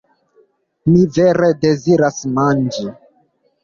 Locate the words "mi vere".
0.93-1.53